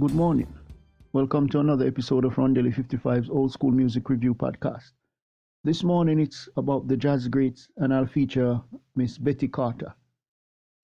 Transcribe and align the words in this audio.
Good 0.00 0.14
morning. 0.14 0.46
Welcome 1.12 1.48
to 1.48 1.58
another 1.58 1.84
episode 1.84 2.24
of 2.24 2.36
Rondelle 2.36 2.72
55's 2.72 3.28
Old 3.28 3.50
School 3.50 3.72
Music 3.72 4.08
Review 4.08 4.32
Podcast. 4.32 4.92
This 5.64 5.82
morning 5.82 6.20
it's 6.20 6.48
about 6.56 6.86
the 6.86 6.96
jazz 6.96 7.26
greats, 7.26 7.68
and 7.78 7.92
I'll 7.92 8.06
feature 8.06 8.60
Miss 8.94 9.18
Betty 9.18 9.48
Carter. 9.48 9.92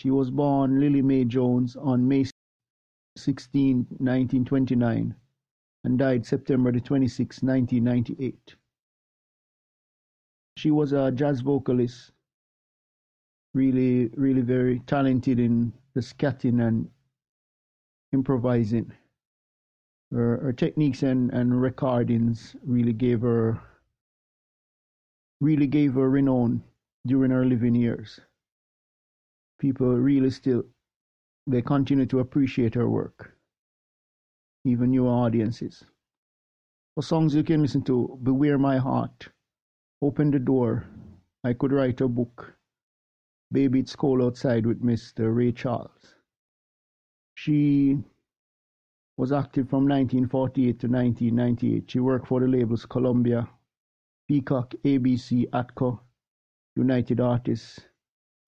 She 0.01 0.11
was 0.11 0.33
born 0.33 0.81
Lillie 0.81 1.01
Mae 1.01 1.25
Jones 1.27 1.77
on 1.77 2.09
May 2.09 2.25
16, 3.17 3.87
1929, 3.99 5.15
and 5.85 5.97
died 5.97 6.27
September 6.27 6.73
the 6.73 6.81
26, 6.81 7.41
1998. 7.41 8.57
She 10.57 10.73
was 10.73 10.93
a 10.93 11.13
jazz 11.13 11.41
vocalist, 11.41 12.11
really, 13.55 14.11
really 14.17 14.41
very 14.43 14.81
talented 14.89 15.39
in 15.39 15.73
the 15.95 16.01
scatting 16.01 16.67
and 16.67 16.91
improvising 18.13 18.91
her, 20.13 20.39
her 20.43 20.53
techniques 20.53 21.03
and, 21.03 21.31
and 21.33 21.61
recordings 21.61 22.57
really 22.65 22.93
gave 22.93 23.23
her 23.23 23.61
really 25.41 25.67
gave 25.67 25.95
her 25.95 26.09
renown 26.09 26.63
during 27.07 27.31
her 27.31 27.45
living 27.45 27.75
years. 27.75 28.21
People 29.59 29.95
really 29.97 30.31
still 30.31 30.65
they 31.47 31.61
continue 31.61 32.07
to 32.07 32.21
appreciate 32.21 32.75
her 32.75 32.89
work, 32.89 33.37
even 34.65 34.91
new 34.91 35.07
audiences. 35.07 35.85
For 36.95 37.03
songs 37.03 37.35
you 37.35 37.43
can 37.43 37.61
listen 37.61 37.83
to, 37.83 38.19
Beware 38.23 38.57
My 38.57 38.79
Heart, 38.79 39.29
Open 40.01 40.31
the 40.31 40.39
Door, 40.39 40.87
I 41.43 41.53
Could 41.53 41.73
Write 41.73 42.01
a 42.01 42.09
Book, 42.09 42.55
Baby 43.53 43.81
It's 43.81 43.95
Cold 43.95 44.23
Outside 44.23 44.65
with 44.65 44.83
Mr. 44.83 45.35
Ray 45.35 45.53
Charles. 45.53 46.15
She 47.35 47.99
was 49.17 49.33
active 49.33 49.69
from 49.69 49.89
1948 49.89 50.81
to 50.81 50.89
1998. 50.89 51.91
She 51.91 52.01
worked 52.01 52.27
for 52.27 52.41
the 52.41 52.49
labels 52.49 52.85
Columbia, 52.85 53.49
Peacock, 54.29 54.75
ABC, 54.85 55.49
Atco, 55.51 56.01
United 56.77 57.21
Artists, 57.21 57.81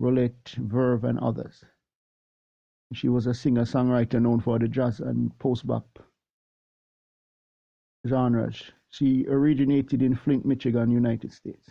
Roulette, 0.00 0.54
Verve, 0.58 1.04
and 1.04 1.18
others. 1.20 1.64
She 2.92 3.08
was 3.08 3.26
a 3.26 3.34
singer-songwriter 3.34 4.20
known 4.20 4.40
for 4.40 4.58
the 4.58 4.68
jazz 4.68 5.00
and 5.00 5.36
post-bop 5.38 5.98
genres. 8.06 8.62
She 8.90 9.26
originated 9.28 10.02
in 10.02 10.14
Flint, 10.14 10.44
Michigan, 10.44 10.90
United 10.90 11.32
States. 11.32 11.70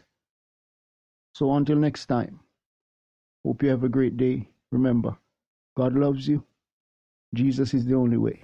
So 1.34 1.53
until 1.53 1.78
next 1.78 2.05
time, 2.05 2.39
hope 3.45 3.63
you 3.63 3.69
have 3.69 3.84
a 3.84 3.89
great 3.89 4.17
day. 4.17 4.50
Remember, 4.72 5.17
God 5.75 5.95
loves 5.95 6.28
you. 6.28 6.44
Jesus 7.34 7.73
is 7.73 7.85
the 7.85 7.95
only 7.95 8.17
way. 8.17 8.44